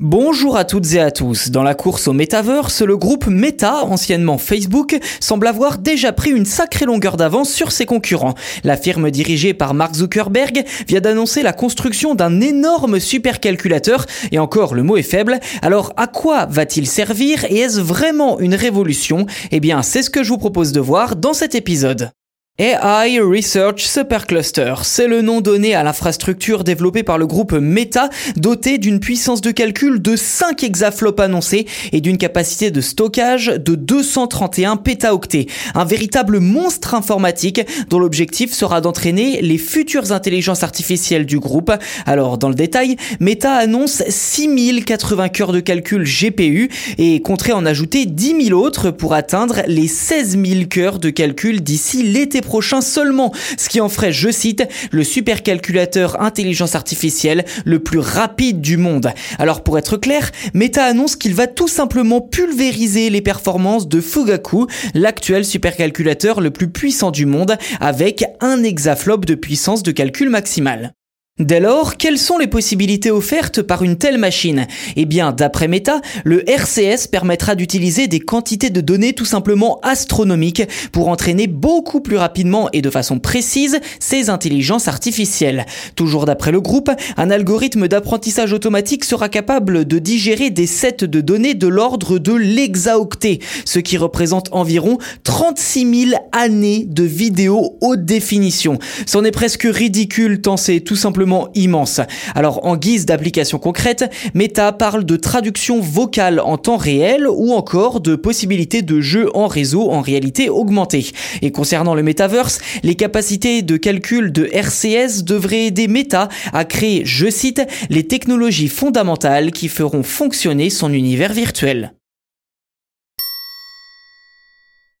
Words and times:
Bonjour 0.00 0.56
à 0.56 0.64
toutes 0.64 0.92
et 0.92 1.00
à 1.00 1.10
tous. 1.10 1.50
Dans 1.50 1.64
la 1.64 1.74
course 1.74 2.06
au 2.06 2.12
Metaverse, 2.12 2.82
le 2.82 2.96
groupe 2.96 3.26
Meta, 3.26 3.82
anciennement 3.84 4.38
Facebook, 4.38 4.96
semble 5.18 5.48
avoir 5.48 5.78
déjà 5.78 6.12
pris 6.12 6.30
une 6.30 6.44
sacrée 6.44 6.86
longueur 6.86 7.16
d'avance 7.16 7.50
sur 7.50 7.72
ses 7.72 7.84
concurrents. 7.84 8.36
La 8.62 8.76
firme 8.76 9.10
dirigée 9.10 9.54
par 9.54 9.74
Mark 9.74 9.96
Zuckerberg 9.96 10.64
vient 10.86 11.00
d'annoncer 11.00 11.42
la 11.42 11.52
construction 11.52 12.14
d'un 12.14 12.40
énorme 12.40 13.00
supercalculateur, 13.00 14.06
et 14.30 14.38
encore 14.38 14.76
le 14.76 14.84
mot 14.84 14.96
est 14.96 15.02
faible. 15.02 15.40
Alors 15.62 15.92
à 15.96 16.06
quoi 16.06 16.46
va-t-il 16.46 16.86
servir 16.86 17.44
et 17.46 17.58
est-ce 17.58 17.80
vraiment 17.80 18.38
une 18.38 18.54
révolution? 18.54 19.26
Eh 19.50 19.58
bien 19.58 19.82
c'est 19.82 20.04
ce 20.04 20.10
que 20.10 20.22
je 20.22 20.28
vous 20.28 20.38
propose 20.38 20.70
de 20.70 20.78
voir 20.78 21.16
dans 21.16 21.34
cet 21.34 21.56
épisode. 21.56 22.12
AI 22.60 23.20
Research 23.20 23.86
Supercluster, 23.86 24.74
c'est 24.82 25.06
le 25.06 25.22
nom 25.22 25.40
donné 25.40 25.76
à 25.76 25.84
l'infrastructure 25.84 26.64
développée 26.64 27.04
par 27.04 27.16
le 27.16 27.24
groupe 27.24 27.52
Meta, 27.52 28.10
dotée 28.34 28.78
d'une 28.78 28.98
puissance 28.98 29.40
de 29.40 29.52
calcul 29.52 30.02
de 30.02 30.16
5 30.16 30.64
exaflops 30.64 31.22
annoncés 31.22 31.66
et 31.92 32.00
d'une 32.00 32.18
capacité 32.18 32.72
de 32.72 32.80
stockage 32.80 33.46
de 33.46 33.76
231 33.76 34.76
pétaoctets. 34.76 35.46
Un 35.76 35.84
véritable 35.84 36.40
monstre 36.40 36.94
informatique 36.94 37.60
dont 37.90 38.00
l'objectif 38.00 38.52
sera 38.52 38.80
d'entraîner 38.80 39.40
les 39.40 39.58
futures 39.58 40.10
intelligences 40.10 40.64
artificielles 40.64 41.26
du 41.26 41.38
groupe. 41.38 41.70
Alors, 42.06 42.38
dans 42.38 42.48
le 42.48 42.56
détail, 42.56 42.96
Meta 43.20 43.52
annonce 43.52 44.02
6080 44.08 45.28
cœurs 45.28 45.52
de 45.52 45.60
calcul 45.60 46.02
GPU 46.02 46.70
et 46.98 47.22
compterait 47.22 47.52
en 47.52 47.64
ajouter 47.64 48.04
10 48.04 48.46
000 48.46 48.60
autres 48.60 48.90
pour 48.90 49.14
atteindre 49.14 49.62
les 49.68 49.86
16 49.86 50.36
000 50.44 50.64
cœurs 50.68 50.98
de 50.98 51.10
calcul 51.10 51.62
d'ici 51.62 52.02
l'été 52.02 52.42
prochain 52.48 52.80
seulement, 52.80 53.30
ce 53.58 53.68
qui 53.68 53.78
en 53.82 53.90
ferait, 53.90 54.10
je 54.10 54.30
cite, 54.30 54.64
le 54.90 55.04
supercalculateur 55.04 56.20
intelligence 56.22 56.74
artificielle 56.74 57.44
le 57.66 57.78
plus 57.78 57.98
rapide 57.98 58.62
du 58.62 58.78
monde. 58.78 59.10
Alors 59.38 59.62
pour 59.62 59.76
être 59.76 59.98
clair, 59.98 60.30
Meta 60.54 60.84
annonce 60.84 61.14
qu'il 61.14 61.34
va 61.34 61.46
tout 61.46 61.68
simplement 61.68 62.22
pulvériser 62.22 63.10
les 63.10 63.20
performances 63.20 63.86
de 63.86 64.00
Fugaku, 64.00 64.66
l'actuel 64.94 65.44
supercalculateur 65.44 66.40
le 66.40 66.50
plus 66.50 66.70
puissant 66.70 67.10
du 67.10 67.26
monde, 67.26 67.58
avec 67.80 68.24
un 68.40 68.62
hexaflop 68.62 69.18
de 69.18 69.34
puissance 69.34 69.82
de 69.82 69.92
calcul 69.92 70.30
maximale. 70.30 70.94
Dès 71.38 71.60
lors, 71.60 71.96
quelles 71.96 72.18
sont 72.18 72.36
les 72.36 72.48
possibilités 72.48 73.12
offertes 73.12 73.62
par 73.62 73.84
une 73.84 73.96
telle 73.96 74.18
machine? 74.18 74.66
Eh 74.96 75.04
bien, 75.04 75.30
d'après 75.30 75.68
Meta, 75.68 76.00
le 76.24 76.42
RCS 76.50 77.06
permettra 77.12 77.54
d'utiliser 77.54 78.08
des 78.08 78.18
quantités 78.18 78.70
de 78.70 78.80
données 78.80 79.12
tout 79.12 79.24
simplement 79.24 79.78
astronomiques 79.84 80.64
pour 80.90 81.06
entraîner 81.06 81.46
beaucoup 81.46 82.00
plus 82.00 82.16
rapidement 82.16 82.68
et 82.72 82.82
de 82.82 82.90
façon 82.90 83.20
précise 83.20 83.78
ces 84.00 84.30
intelligences 84.30 84.88
artificielles. 84.88 85.64
Toujours 85.94 86.26
d'après 86.26 86.50
le 86.50 86.60
groupe, 86.60 86.90
un 87.16 87.30
algorithme 87.30 87.86
d'apprentissage 87.86 88.52
automatique 88.52 89.04
sera 89.04 89.28
capable 89.28 89.84
de 89.84 90.00
digérer 90.00 90.50
des 90.50 90.66
sets 90.66 91.06
de 91.06 91.20
données 91.20 91.54
de 91.54 91.68
l'ordre 91.68 92.18
de 92.18 92.34
l'hexaoctet, 92.34 93.38
ce 93.64 93.78
qui 93.78 93.96
représente 93.96 94.48
environ 94.50 94.98
36 95.22 96.08
000 96.10 96.20
années 96.32 96.84
de 96.88 97.04
vidéos 97.04 97.76
haute 97.80 98.04
définition. 98.04 98.80
C'en 99.06 99.22
est 99.22 99.30
presque 99.30 99.68
ridicule 99.70 100.40
tant 100.40 100.56
c'est 100.56 100.80
tout 100.80 100.96
simplement 100.96 101.27
immense. 101.54 102.00
Alors 102.34 102.64
en 102.64 102.76
guise 102.76 103.06
d'application 103.06 103.58
concrète, 103.58 104.10
Meta 104.34 104.72
parle 104.72 105.04
de 105.04 105.16
traduction 105.16 105.80
vocale 105.80 106.40
en 106.40 106.56
temps 106.56 106.76
réel 106.76 107.26
ou 107.28 107.52
encore 107.52 108.00
de 108.00 108.16
possibilités 108.16 108.82
de 108.82 109.00
jeu 109.00 109.30
en 109.34 109.46
réseau 109.46 109.90
en 109.90 110.00
réalité 110.00 110.48
augmentée. 110.48 111.06
Et 111.42 111.52
concernant 111.52 111.94
le 111.94 112.02
metaverse, 112.02 112.60
les 112.82 112.94
capacités 112.94 113.62
de 113.62 113.76
calcul 113.76 114.32
de 114.32 114.48
RCS 114.52 115.24
devraient 115.24 115.66
aider 115.66 115.88
Meta 115.88 116.28
à 116.52 116.64
créer, 116.64 117.02
je 117.04 117.30
cite, 117.30 117.62
les 117.90 118.06
technologies 118.06 118.68
fondamentales 118.68 119.52
qui 119.52 119.68
feront 119.68 120.02
fonctionner 120.02 120.70
son 120.70 120.92
univers 120.92 121.32
virtuel. 121.32 121.92